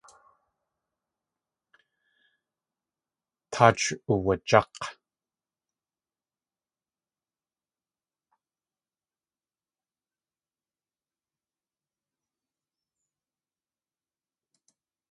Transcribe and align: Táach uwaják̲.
Táach 3.51 3.85
uwaják̲. 4.11 4.81